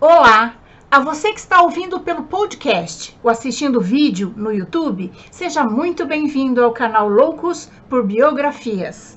[0.00, 0.54] Olá!
[0.88, 6.62] A você que está ouvindo pelo podcast ou assistindo vídeo no YouTube, seja muito bem-vindo
[6.62, 9.16] ao canal Loucos por Biografias.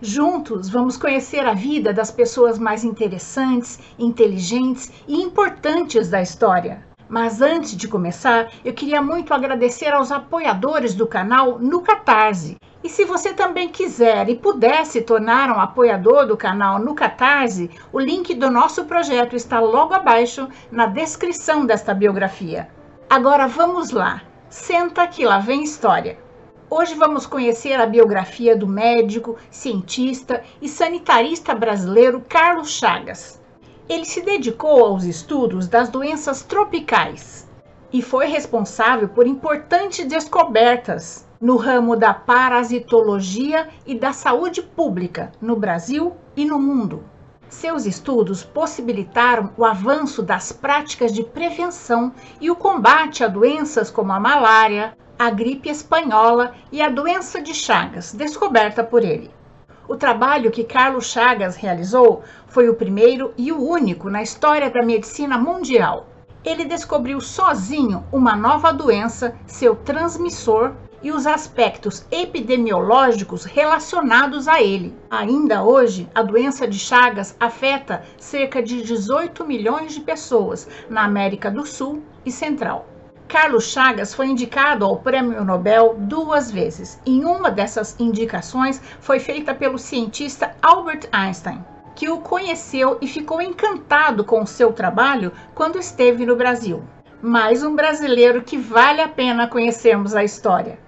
[0.00, 6.85] Juntos vamos conhecer a vida das pessoas mais interessantes, inteligentes e importantes da história.
[7.08, 12.56] Mas antes de começar, eu queria muito agradecer aos apoiadores do canal no Catarse.
[12.82, 17.70] E se você também quiser e puder se tornar um apoiador do canal no Catarse,
[17.92, 22.68] o link do nosso projeto está logo abaixo na descrição desta biografia.
[23.08, 26.18] Agora vamos lá, senta que lá vem história.
[26.68, 33.40] Hoje vamos conhecer a biografia do médico, cientista e sanitarista brasileiro Carlos Chagas.
[33.88, 37.48] Ele se dedicou aos estudos das doenças tropicais
[37.92, 45.54] e foi responsável por importantes descobertas no ramo da parasitologia e da saúde pública no
[45.54, 47.04] Brasil e no mundo.
[47.48, 54.12] Seus estudos possibilitaram o avanço das práticas de prevenção e o combate a doenças como
[54.12, 59.30] a malária, a gripe espanhola e a doença de Chagas, descoberta por ele.
[59.88, 64.82] O trabalho que Carlos Chagas realizou foi o primeiro e o único na história da
[64.82, 66.08] medicina mundial.
[66.44, 74.92] Ele descobriu sozinho uma nova doença, seu transmissor e os aspectos epidemiológicos relacionados a ele.
[75.08, 81.48] Ainda hoje, a doença de Chagas afeta cerca de 18 milhões de pessoas na América
[81.48, 82.86] do Sul e Central.
[83.28, 87.00] Carlos Chagas foi indicado ao Prêmio Nobel duas vezes.
[87.04, 91.58] Em uma dessas indicações foi feita pelo cientista Albert Einstein,
[91.96, 96.84] que o conheceu e ficou encantado com o seu trabalho quando esteve no Brasil.
[97.20, 100.78] Mais um brasileiro que vale a pena conhecermos a história.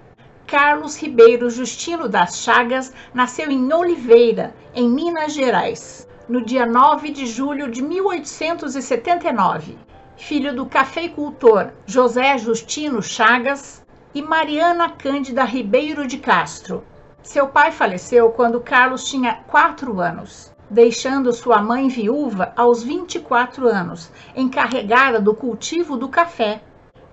[0.47, 7.25] Carlos Ribeiro Justino das Chagas nasceu em Oliveira, em Minas Gerais, no dia 9 de
[7.25, 9.88] julho de 1879
[10.19, 13.81] filho do cafeicultor José Justino Chagas
[14.13, 16.83] e Mariana Cândida Ribeiro de Castro.
[17.23, 24.11] Seu pai faleceu quando Carlos tinha quatro anos, deixando sua mãe viúva aos 24 anos,
[24.35, 26.61] encarregada do cultivo do café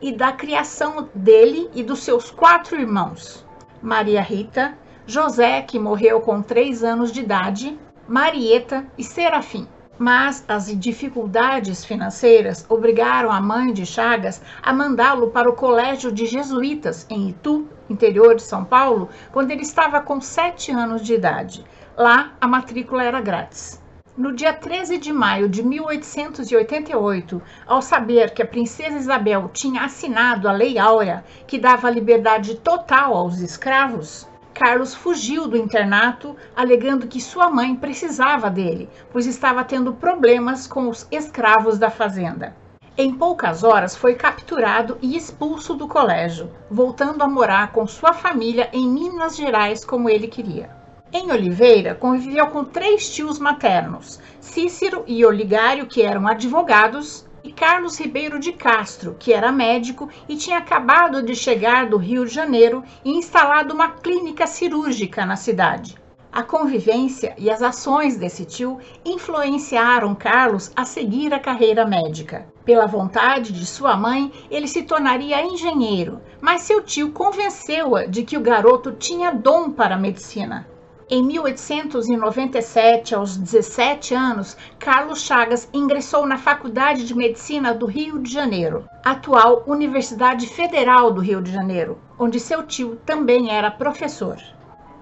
[0.03, 3.47] e da criação dele e dos seus quatro irmãos:
[3.81, 7.79] Maria Rita, José, que morreu com três anos de idade,
[8.09, 9.69] Marieta e Serafim
[9.99, 16.27] mas as dificuldades financeiras obrigaram a mãe de Chagas a mandá-lo para o colégio de
[16.27, 21.65] jesuítas em Itu, interior de São Paulo, quando ele estava com sete anos de idade.
[21.97, 23.81] Lá, a matrícula era grátis.
[24.17, 30.49] No dia 13 de maio de 1888, ao saber que a princesa Isabel tinha assinado
[30.49, 34.27] a Lei Áurea, que dava liberdade total aos escravos,
[34.59, 40.89] Carlos fugiu do internato, alegando que sua mãe precisava dele, pois estava tendo problemas com
[40.89, 42.57] os escravos da fazenda.
[42.97, 48.71] Em poucas horas foi capturado e expulso do colégio, voltando a morar com sua família
[48.73, 50.71] em Minas Gerais como ele queria.
[51.13, 57.97] Em Oliveira, conviveu com três tios maternos, Cícero e Oligário, que eram advogados, e Carlos
[57.97, 62.83] Ribeiro de Castro, que era médico e tinha acabado de chegar do Rio de Janeiro
[63.05, 65.97] e instalado uma clínica cirúrgica na cidade.
[66.33, 72.49] A convivência e as ações desse tio influenciaram Carlos a seguir a carreira médica.
[72.65, 78.37] Pela vontade de sua mãe, ele se tornaria engenheiro, mas seu tio convenceu-a de que
[78.37, 80.67] o garoto tinha dom para a medicina.
[81.09, 88.33] Em 1897, aos 17 anos, Carlos Chagas ingressou na Faculdade de Medicina do Rio de
[88.33, 94.37] Janeiro, atual Universidade Federal do Rio de Janeiro, onde seu tio também era professor.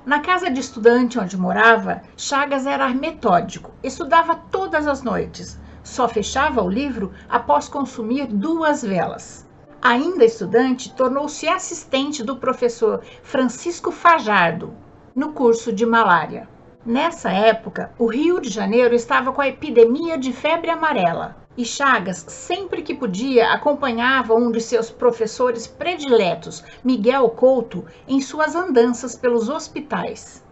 [0.05, 6.63] Na casa de estudante onde morava, Chagas era metódico, estudava todas as noites, só fechava
[6.63, 9.49] o livro após consumir duas velas.
[9.81, 14.84] Ainda estudante, tornou-se assistente do professor Francisco Fajardo,
[15.15, 16.49] no curso de malária.
[16.85, 22.25] Nessa época, o Rio de Janeiro estava com a epidemia de febre amarela e Chagas,
[22.29, 29.49] sempre que podia, acompanhava um de seus professores prediletos, Miguel Couto, em suas andanças pelos
[29.49, 30.45] hospitais.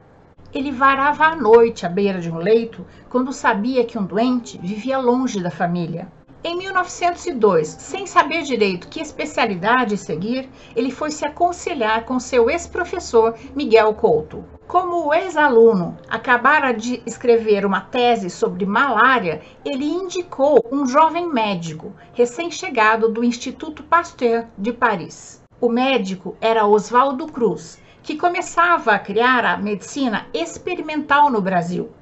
[0.54, 4.98] Ele varava à noite à beira de um leito quando sabia que um doente vivia
[4.98, 6.06] longe da família.
[6.44, 13.38] Em 1902, sem saber direito que especialidade seguir, ele foi se aconselhar com seu ex-professor
[13.54, 14.44] Miguel Couto.
[14.66, 21.92] Como o ex-aluno acabara de escrever uma tese sobre malária, ele indicou um jovem médico
[22.12, 25.40] recém-chegado do Instituto Pasteur de Paris.
[25.60, 31.92] O médico era Oswaldo Cruz, que começava a criar a medicina experimental no Brasil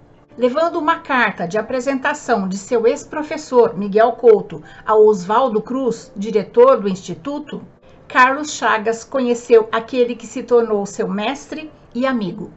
[0.41, 6.89] levando uma carta de apresentação de seu ex-professor Miguel Couto ao Oswaldo Cruz, diretor do
[6.89, 7.61] instituto,
[8.09, 12.51] Carlos Chagas conheceu aquele que se tornou seu mestre e amigo.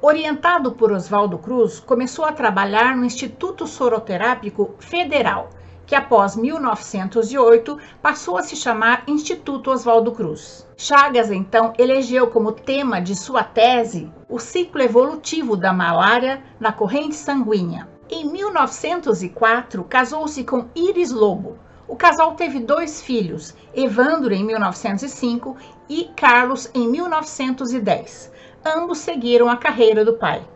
[0.00, 5.50] Orientado por Oswaldo Cruz, começou a trabalhar no Instituto Soroterápico Federal,
[5.86, 10.66] que após 1908 passou a se chamar Instituto Oswaldo Cruz.
[10.76, 17.14] Chagas então elegeu como tema de sua tese o ciclo evolutivo da malária na corrente
[17.14, 17.88] sanguínea.
[18.10, 21.58] Em 1904, casou-se com Iris Lobo.
[21.88, 25.56] O casal teve dois filhos, Evandro em 1905
[25.88, 28.32] e Carlos em 1910.
[28.64, 30.46] Ambos seguiram a carreira do pai.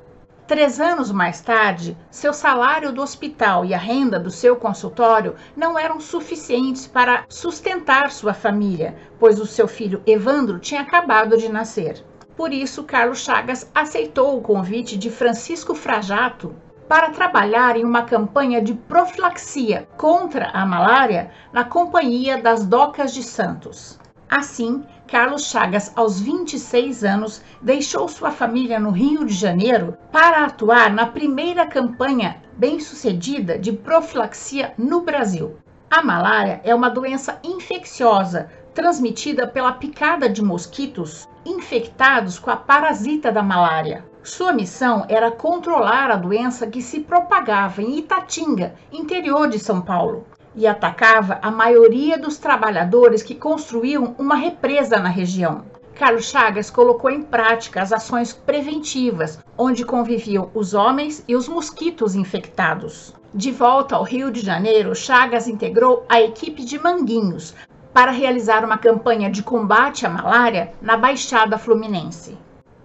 [0.50, 5.79] Três anos mais tarde, seu salário do hospital e a renda do seu consultório não
[5.79, 12.05] eram suficientes para sustentar sua família, pois o seu filho Evandro tinha acabado de nascer.
[12.37, 16.53] Por isso, Carlos Chagas aceitou o convite de Francisco Frajato
[16.88, 23.23] para trabalhar em uma campanha de profilaxia contra a malária na Companhia das Docas de
[23.23, 24.00] Santos.
[24.31, 30.93] Assim, Carlos Chagas, aos 26 anos, deixou sua família no Rio de Janeiro para atuar
[30.93, 35.56] na primeira campanha bem-sucedida de profilaxia no Brasil.
[35.91, 43.32] A malária é uma doença infecciosa transmitida pela picada de mosquitos infectados com a parasita
[43.32, 44.05] da malária.
[44.23, 50.25] Sua missão era controlar a doença que se propagava em Itatinga, interior de São Paulo
[50.55, 55.64] e atacava a maioria dos trabalhadores que construíam uma represa na região.
[55.94, 62.14] Carlos Chagas colocou em prática as ações preventivas, onde conviviam os homens e os mosquitos
[62.14, 63.14] infectados.
[63.35, 67.55] De volta ao Rio de Janeiro, Chagas integrou a equipe de Manguinhos
[67.93, 72.37] para realizar uma campanha de combate à malária na Baixada Fluminense.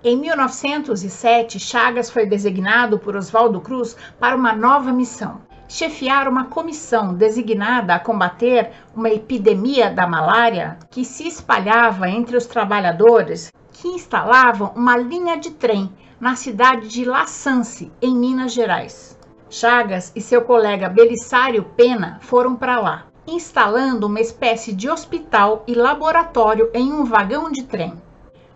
[0.04, 7.14] Em 1907, Chagas foi designado por Oswaldo Cruz para uma nova missão chefiar uma comissão
[7.14, 14.72] designada a combater uma epidemia da malária que se espalhava entre os trabalhadores que instalavam
[14.76, 19.18] uma linha de trem na cidade de La Sance, em Minas Gerais.
[19.50, 25.74] Chagas e seu colega Belisário Pena foram para lá, instalando uma espécie de hospital e
[25.74, 27.94] laboratório em um vagão de trem.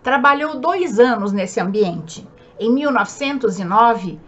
[0.01, 2.27] Trabalhou dois anos nesse ambiente.
[2.59, 4.19] Em 1909,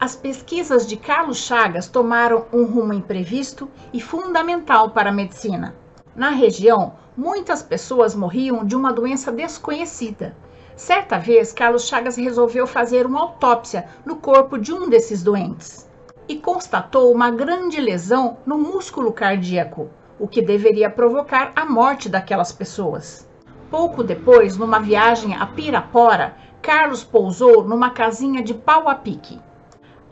[0.00, 5.74] as pesquisas de Carlos Chagas tomaram um rumo imprevisto e fundamental para a medicina.
[6.16, 10.34] Na região, muitas pessoas morriam de uma doença desconhecida.
[10.74, 15.86] Certa vez, Carlos Chagas resolveu fazer uma autópsia no corpo de um desses doentes
[16.26, 22.52] e constatou uma grande lesão no músculo cardíaco, o que deveria provocar a morte daquelas
[22.52, 23.28] pessoas.
[23.70, 29.38] Pouco depois, numa viagem a Pirapora, Carlos pousou numa casinha de pau a pique.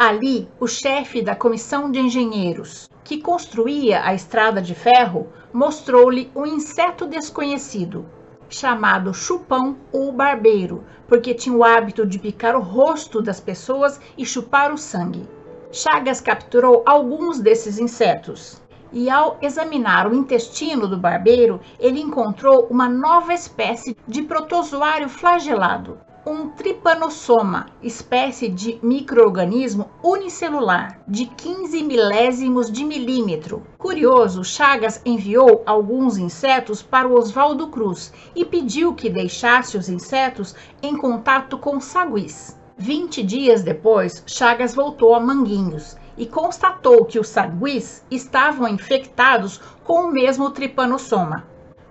[0.01, 6.47] Ali, o chefe da comissão de engenheiros, que construía a estrada de ferro, mostrou-lhe um
[6.47, 8.07] inseto desconhecido,
[8.49, 14.25] chamado chupão ou barbeiro, porque tinha o hábito de picar o rosto das pessoas e
[14.25, 15.29] chupar o sangue.
[15.73, 18.63] Chagas capturou alguns desses insetos
[18.93, 25.99] e, ao examinar o intestino do barbeiro, ele encontrou uma nova espécie de protozoário flagelado,
[26.27, 33.63] um tripanossoma, espécie de microorganismo unicelular de 15 milésimos de milímetro.
[33.79, 40.55] Curioso, Chagas enviou alguns insetos para o Oswaldo Cruz e pediu que deixasse os insetos
[40.83, 42.59] em contato com saguis.
[42.77, 50.05] Vinte dias depois, Chagas voltou a Manguinhos e constatou que os saguis estavam infectados com
[50.05, 51.47] o mesmo tripanossoma.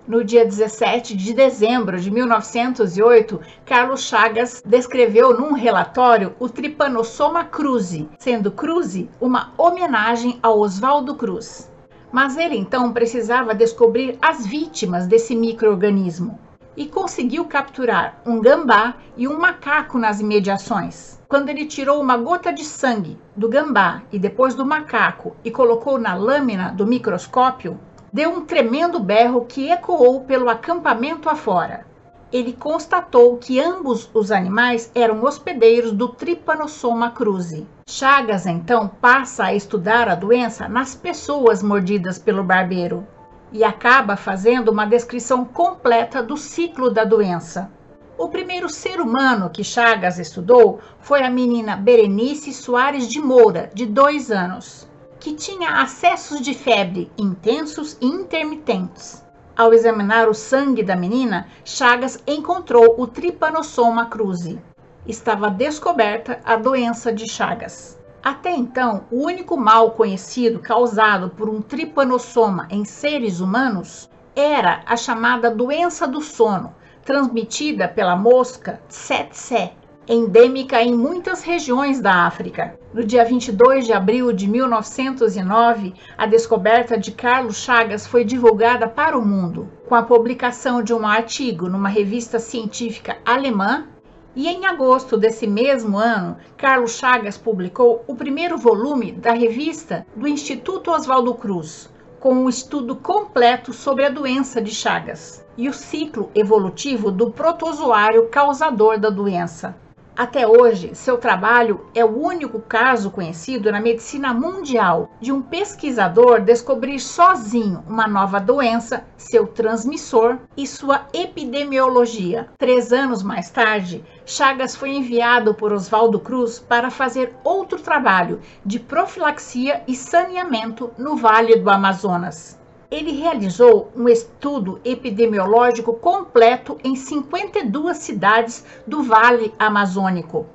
[0.08, 8.08] No dia 17 de dezembro de 1908, Carlos Chagas descreveu num relatório o Trypanosoma cruzi,
[8.18, 11.70] sendo cruzi uma homenagem ao Oswaldo Cruz.
[12.10, 16.40] Mas ele então precisava descobrir as vítimas desse microorganismo
[16.74, 21.18] e conseguiu capturar um gambá e um macaco nas imediações.
[21.28, 25.98] Quando ele tirou uma gota de sangue do gambá e depois do macaco e colocou
[25.98, 27.78] na lâmina do microscópio,
[28.12, 31.86] deu um tremendo berro que ecoou pelo acampamento afora.
[32.30, 37.66] Ele constatou que ambos os animais eram hospedeiros do Trypanosoma cruzi.
[37.88, 43.06] Chagas então passa a estudar a doença nas pessoas mordidas pelo barbeiro
[43.50, 47.70] e acaba fazendo uma descrição completa do ciclo da doença.
[48.18, 53.86] O primeiro ser humano que Chagas estudou foi a menina Berenice Soares de Moura, de
[53.86, 54.87] dois anos
[55.20, 59.24] que tinha acessos de febre intensos e intermitentes.
[59.56, 64.60] Ao examinar o sangue da menina, Chagas encontrou o Trypanosoma cruzi.
[65.06, 67.98] Estava descoberta a doença de Chagas.
[68.22, 74.96] Até então, o único mal conhecido causado por um tripanossoma em seres humanos era a
[74.96, 79.72] chamada doença do sono, transmitida pela mosca tsetse,
[80.08, 82.78] endêmica em muitas regiões da África.
[82.94, 89.18] No dia 22 de abril de 1909, a descoberta de Carlos Chagas foi divulgada para
[89.18, 93.86] o mundo, com a publicação de um artigo numa revista científica alemã.
[94.34, 100.26] E em agosto desse mesmo ano, Carlos Chagas publicou o primeiro volume da revista do
[100.26, 106.30] Instituto Oswaldo Cruz, com um estudo completo sobre a doença de Chagas e o ciclo
[106.34, 109.76] evolutivo do protozoário causador da doença.
[110.18, 116.40] Até hoje, seu trabalho é o único caso conhecido na medicina mundial de um pesquisador
[116.40, 122.48] descobrir sozinho uma nova doença, seu transmissor e sua epidemiologia.
[122.58, 128.80] Três anos mais tarde, Chagas foi enviado por Oswaldo Cruz para fazer outro trabalho de
[128.80, 132.58] profilaxia e saneamento no Vale do Amazonas
[132.90, 140.46] ele realizou um estudo epidemiológico completo em 52 cidades do Vale Amazônico,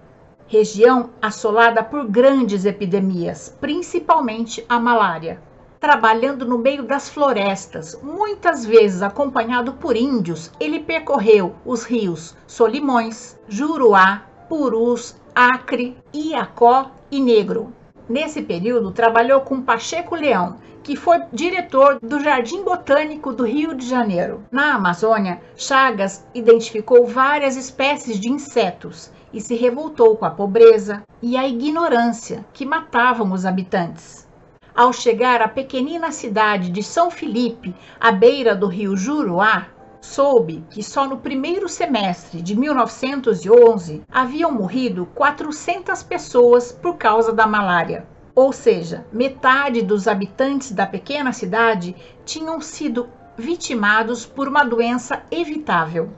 [0.48, 5.42] região assolada por grandes epidemias, principalmente a malária.
[5.80, 13.38] Trabalhando no meio das florestas, muitas vezes acompanhado por índios, ele percorreu os rios Solimões,
[13.48, 17.74] Juruá, Purus, Acre, Iacó e Negro.
[18.08, 23.88] Nesse período, trabalhou com Pacheco Leão, que foi diretor do Jardim Botânico do Rio de
[23.88, 24.44] Janeiro.
[24.52, 31.38] Na Amazônia, Chagas identificou várias espécies de insetos e se revoltou com a pobreza e
[31.38, 34.28] a ignorância que matavam os habitantes.
[34.76, 39.68] Ao chegar à pequenina cidade de São Felipe, à beira do rio Juruá,
[40.02, 47.48] soube que só no primeiro semestre de 1911 haviam morrido 400 pessoas por causa da
[47.48, 48.06] malária.
[48.36, 56.10] Ou seja, metade dos habitantes da pequena cidade tinham sido vitimados por uma doença evitável.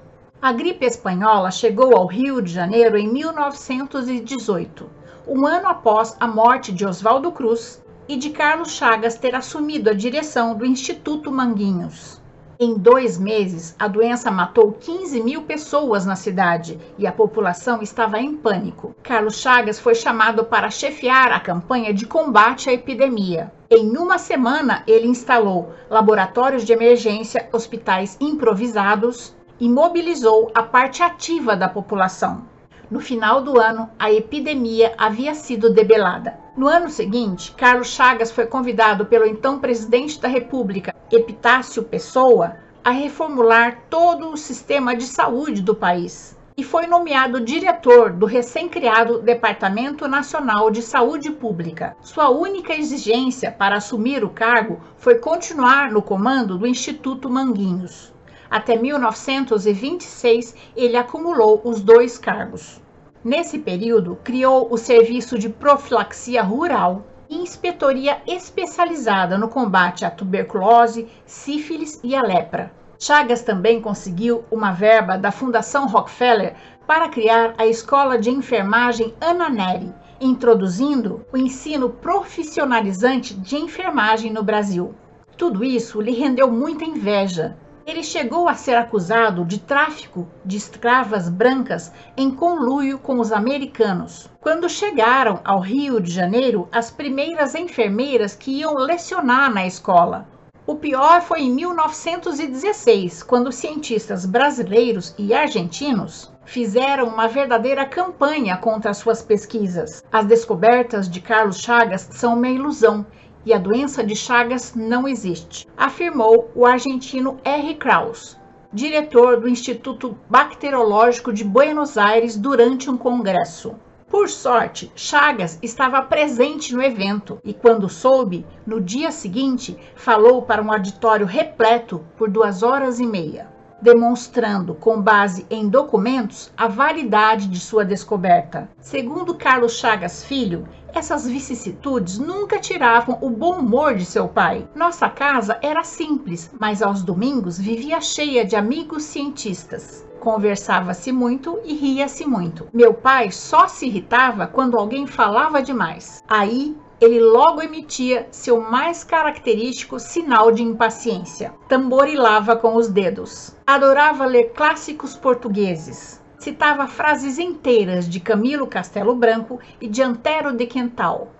[0.42, 4.90] A gripe espanhola chegou ao Rio de Janeiro em 1918,
[5.28, 9.94] um ano após a morte de Oswaldo Cruz e de Carlos Chagas ter assumido a
[9.94, 12.22] direção do Instituto Manguinhos.
[12.58, 18.18] Em dois meses, a doença matou 15 mil pessoas na cidade e a população estava
[18.18, 18.96] em pânico.
[19.04, 23.52] Carlos Chagas foi chamado para chefiar a campanha de combate à epidemia.
[23.70, 31.58] Em uma semana, ele instalou laboratórios de emergência, hospitais improvisados e mobilizou a parte ativa
[31.58, 32.46] da população.
[32.90, 36.45] No final do ano, a epidemia havia sido debelada.
[36.56, 42.92] No ano seguinte, Carlos Chagas foi convidado pelo então presidente da República, Epitácio Pessoa, a
[42.92, 50.08] reformular todo o sistema de saúde do país e foi nomeado diretor do recém-criado Departamento
[50.08, 51.98] Nacional de Saúde Pública.
[52.02, 58.14] Sua única exigência para assumir o cargo foi continuar no comando do Instituto Manguinhos.
[58.50, 62.80] Até 1926, ele acumulou os dois cargos.
[63.26, 71.08] Nesse período, criou o Serviço de Profilaxia Rural e inspetoria especializada no combate à tuberculose,
[71.26, 72.72] sífilis e a lepra.
[73.00, 76.54] Chagas também conseguiu uma verba da Fundação Rockefeller
[76.86, 79.92] para criar a Escola de Enfermagem Ana Neri,
[80.22, 84.94] introduzindo o ensino profissionalizante de enfermagem no Brasil.
[85.36, 87.58] Tudo isso lhe rendeu muita inveja.
[87.86, 94.28] Ele chegou a ser acusado de tráfico de escravas brancas em conluio com os americanos.
[94.42, 100.28] Quando chegaram ao Rio de Janeiro, as primeiras enfermeiras que iam lecionar na escola.
[100.66, 108.96] O pior foi em 1916, quando cientistas brasileiros e argentinos fizeram uma verdadeira campanha contra
[108.96, 110.04] suas pesquisas.
[110.12, 113.06] As descobertas de Carlos Chagas são uma ilusão
[113.46, 117.76] e a doença de Chagas não existe, afirmou o argentino R.
[117.76, 118.38] Kraus,
[118.74, 123.76] diretor do Instituto Bacteriológico de Buenos Aires durante um congresso.
[124.08, 130.62] Por sorte, Chagas estava presente no evento e, quando soube, no dia seguinte, falou para
[130.62, 133.50] um auditório repleto por duas horas e meia,
[133.82, 138.70] demonstrando, com base em documentos, a validade de sua descoberta.
[138.80, 144.66] Segundo Carlos Chagas Filho, essas vicissitudes nunca tiravam o bom humor de seu pai.
[144.74, 150.08] Nossa casa era simples, mas aos domingos vivia cheia de amigos cientistas.
[150.22, 152.70] Conversava-se muito e ria-se muito.
[152.74, 156.24] Meu pai só se irritava quando alguém falava demais.
[156.30, 161.54] Aí ele logo emitia seu mais característico sinal de impaciência.
[161.68, 163.54] Tamborilava com os dedos.
[163.68, 170.68] Adorava ler clássicos portugueses citava frases inteiras de Camilo Castelo Branco e de Antero de
[170.68, 171.32] Quental.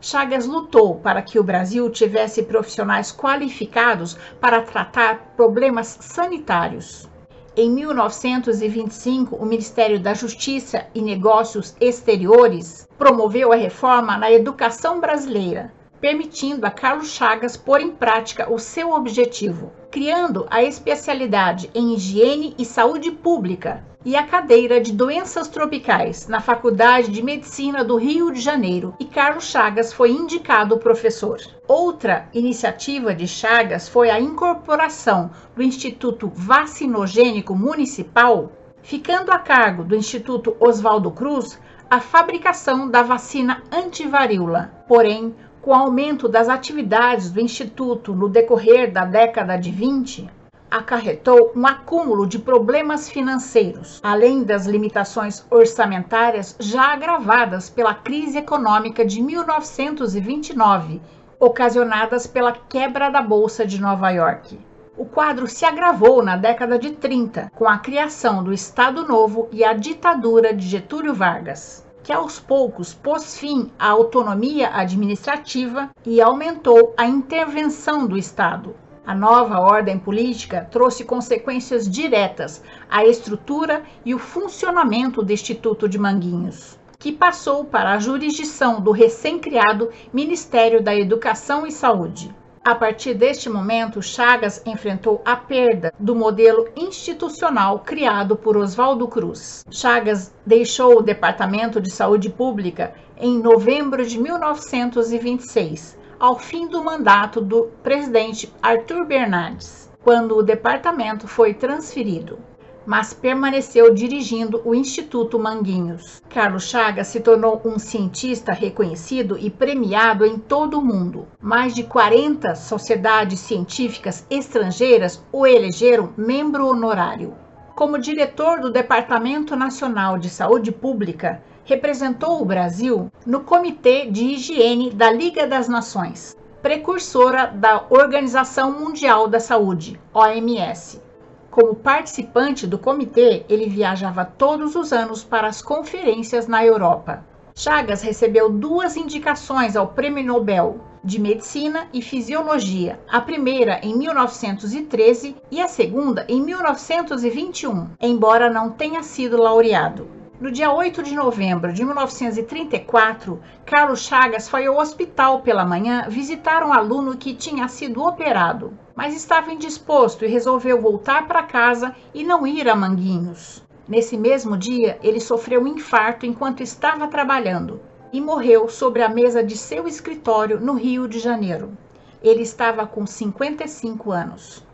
[0.00, 7.06] Chagas lutou para que o Brasil tivesse profissionais qualificados para tratar problemas sanitários.
[7.54, 15.74] Em 1925, o Ministério da Justiça e Negócios Exteriores promoveu a reforma na educação brasileira,
[16.00, 22.54] permitindo a Carlos Chagas pôr em prática o seu objetivo, criando a especialidade em higiene
[22.58, 28.30] e saúde pública e a cadeira de doenças tropicais na Faculdade de Medicina do Rio
[28.30, 31.38] de Janeiro, e Carlos Chagas foi indicado professor.
[31.66, 39.96] Outra iniciativa de Chagas foi a incorporação do Instituto Vacinogênico Municipal, ficando a cargo do
[39.96, 41.58] Instituto Oswaldo Cruz
[41.90, 44.84] a fabricação da vacina antivaríola.
[44.86, 50.28] Porém, com o aumento das atividades do Instituto no decorrer da década de 20,
[50.74, 59.04] acarretou um acúmulo de problemas financeiros, além das limitações orçamentárias já agravadas pela crise econômica
[59.04, 61.00] de 1929,
[61.38, 64.58] ocasionadas pela quebra da Bolsa de Nova York.
[64.98, 69.62] O quadro se agravou na década de 30, com a criação do Estado Novo e
[69.62, 76.92] a ditadura de Getúlio Vargas que aos poucos pôs fim à autonomia administrativa e aumentou
[76.98, 78.76] a intervenção do Estado.
[79.06, 85.98] A nova ordem política trouxe consequências diretas à estrutura e o funcionamento do Instituto de
[85.98, 92.34] Manguinhos, que passou para a jurisdição do recém-criado Ministério da Educação e Saúde.
[92.64, 99.66] A partir deste momento, Chagas enfrentou a perda do modelo institucional criado por Oswaldo Cruz.
[99.70, 107.40] Chagas deixou o Departamento de Saúde Pública em novembro de 1926, ao fim do mandato
[107.40, 112.38] do presidente Arthur Bernardes, quando o departamento foi transferido
[112.86, 116.22] mas permaneceu dirigindo o Instituto Manguinhos.
[116.28, 121.26] Carlos Chagas se tornou um cientista reconhecido e premiado em todo o mundo.
[121.40, 127.34] Mais de 40 sociedades científicas estrangeiras o elegeram membro honorário.
[127.74, 134.90] Como diretor do Departamento Nacional de Saúde Pública, representou o Brasil no Comitê de Higiene
[134.90, 141.02] da Liga das Nações, precursora da Organização Mundial da Saúde, OMS.
[141.50, 147.24] Como participante do comitê, ele viajava todos os anos para as conferências na Europa.
[147.54, 155.36] Chagas recebeu duas indicações ao Prêmio Nobel de Medicina e Fisiologia, a primeira em 1913
[155.50, 160.08] e a segunda em 1921, embora não tenha sido laureado.
[160.40, 166.62] No dia 8 de novembro de 1934, Carlos Chagas foi ao hospital pela manhã visitar
[166.64, 172.22] um aluno que tinha sido operado mas estava indisposto e resolveu voltar para casa e
[172.22, 173.62] não ir a Manguinhos.
[173.88, 177.80] Nesse mesmo dia, ele sofreu um infarto enquanto estava trabalhando
[178.12, 181.76] e morreu sobre a mesa de seu escritório no Rio de Janeiro.
[182.22, 184.64] Ele estava com 55 anos.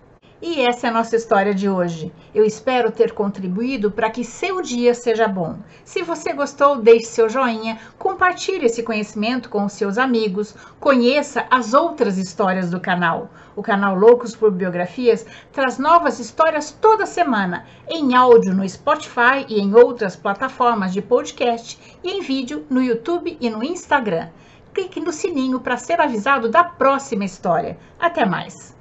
[0.43, 2.11] E essa é a nossa história de hoje.
[2.35, 5.59] Eu espero ter contribuído para que seu dia seja bom.
[5.85, 11.75] Se você gostou, deixe seu joinha, compartilhe esse conhecimento com os seus amigos, conheça as
[11.75, 13.29] outras histórias do canal.
[13.55, 19.61] O canal Loucos por Biografias traz novas histórias toda semana, em áudio no Spotify e
[19.61, 24.31] em outras plataformas de podcast e em vídeo no YouTube e no Instagram.
[24.73, 27.77] Clique no sininho para ser avisado da próxima história.
[27.99, 28.80] Até mais!